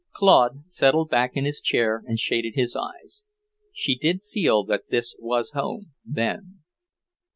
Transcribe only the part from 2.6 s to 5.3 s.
eyes. She did feel that this